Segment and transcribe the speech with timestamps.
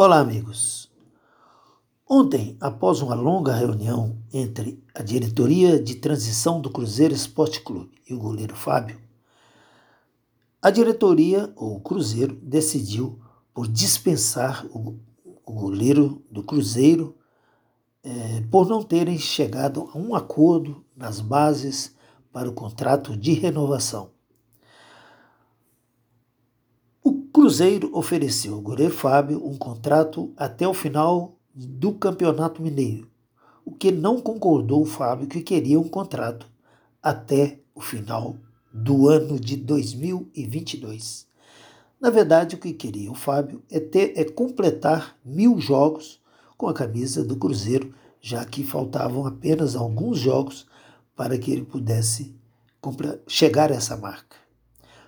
[0.00, 0.88] Olá, amigos.
[2.08, 8.14] Ontem, após uma longa reunião entre a diretoria de transição do Cruzeiro Esporte Clube e
[8.14, 8.96] o goleiro Fábio,
[10.62, 13.18] a diretoria, ou o Cruzeiro, decidiu
[13.52, 15.00] por dispensar o,
[15.44, 17.16] o goleiro do Cruzeiro
[18.04, 21.92] é, por não terem chegado a um acordo nas bases
[22.32, 24.12] para o contrato de renovação.
[27.48, 33.08] Cruzeiro ofereceu ao goleiro Fábio um contrato até o final do Campeonato Mineiro,
[33.64, 36.46] o que não concordou o Fábio que queria um contrato
[37.02, 38.36] até o final
[38.70, 41.26] do ano de 2022.
[41.98, 46.20] Na verdade, o que queria o Fábio é, ter, é completar mil jogos
[46.54, 50.66] com a camisa do Cruzeiro, já que faltavam apenas alguns jogos
[51.16, 52.36] para que ele pudesse
[53.26, 54.36] chegar a essa marca.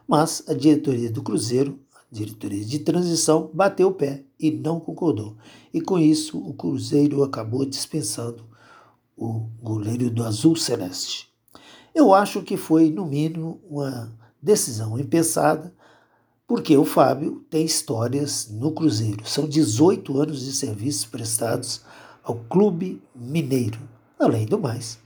[0.09, 1.79] Mas a diretoria do Cruzeiro
[2.11, 5.37] diretoria de transição bateu o pé e não concordou.
[5.73, 8.45] E com isso, o Cruzeiro acabou dispensando
[9.17, 11.29] o goleiro do Azul Celeste.
[11.95, 15.73] Eu acho que foi, no mínimo, uma decisão impensada,
[16.47, 19.25] porque o Fábio tem histórias no Cruzeiro.
[19.27, 21.83] São 18 anos de serviços prestados
[22.25, 23.79] ao Clube Mineiro.
[24.19, 24.99] Além do mais,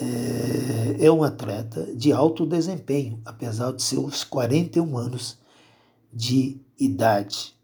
[0.00, 5.38] é, é um atleta de alto desempenho, apesar de seus 41 anos
[6.14, 7.54] de idade.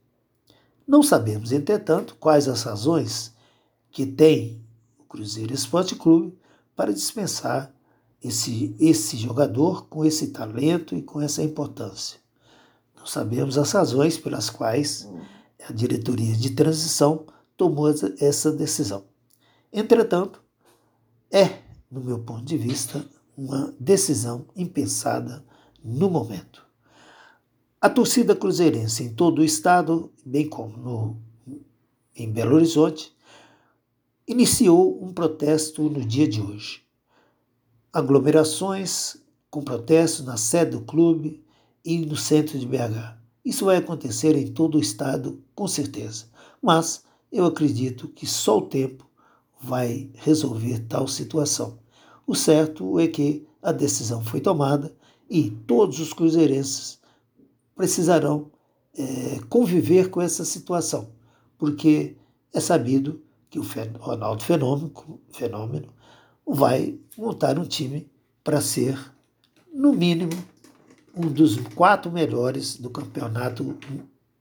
[0.86, 3.32] Não sabemos, entretanto, quais as razões
[3.90, 4.60] que tem
[4.98, 6.36] o Cruzeiro Esporte Clube
[6.74, 7.72] para dispensar
[8.22, 12.18] esse, esse jogador com esse talento e com essa importância.
[12.96, 15.08] Não sabemos as razões pelas quais
[15.68, 17.24] a diretoria de transição
[17.56, 19.04] tomou essa decisão.
[19.72, 20.42] Entretanto,
[21.30, 23.04] é, no meu ponto de vista,
[23.36, 25.44] uma decisão impensada
[25.82, 26.69] no momento.
[27.82, 31.16] A torcida cruzeirense em todo o estado, bem como no,
[32.14, 33.10] em Belo Horizonte,
[34.28, 36.82] iniciou um protesto no dia de hoje.
[37.90, 39.16] Aglomerações
[39.50, 41.42] com protestos na sede do clube
[41.82, 43.16] e no centro de BH.
[43.42, 46.26] Isso vai acontecer em todo o estado, com certeza.
[46.60, 47.02] Mas
[47.32, 49.08] eu acredito que só o tempo
[49.58, 51.78] vai resolver tal situação.
[52.26, 54.94] O certo é que a decisão foi tomada
[55.30, 56.99] e todos os cruzeirenses
[57.80, 58.50] precisarão
[58.94, 61.08] é, conviver com essa situação,
[61.56, 62.14] porque
[62.52, 63.64] é sabido que o
[63.98, 64.92] Ronaldo Fenômeno,
[65.30, 65.88] Fenômeno
[66.46, 68.06] vai montar um time
[68.44, 68.98] para ser,
[69.72, 70.32] no mínimo,
[71.16, 73.74] um dos quatro melhores do campeonato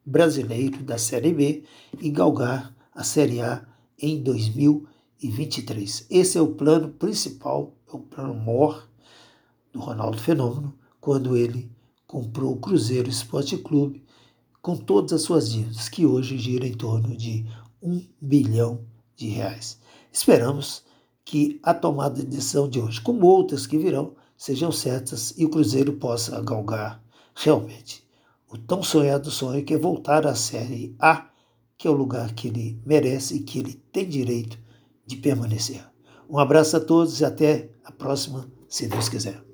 [0.06, 1.64] brasileiro da Série B
[1.98, 3.66] e galgar a Série A
[3.98, 6.08] em 2023.
[6.10, 8.86] Esse é o plano principal, é o plano maior
[9.72, 11.72] do Ronaldo Fenômeno, quando ele
[12.10, 14.04] comprou o Cruzeiro Esporte Clube
[14.64, 17.46] com todas as suas dívidas, que hoje gira em torno de
[17.80, 18.84] um bilhão
[19.16, 19.80] de reais.
[20.12, 20.84] Esperamos
[21.24, 25.50] que a tomada de decisão de hoje, como outras que virão, sejam certas e o
[25.52, 27.00] Cruzeiro possa galgar
[27.36, 28.04] realmente
[28.52, 31.30] o tão sonhado sonho que é voltar à Série A,
[31.78, 34.58] que é o lugar que ele merece e que ele tem direito
[35.06, 35.86] de permanecer.
[36.28, 39.49] Um abraço a todos e até a próxima, se Deus quiser.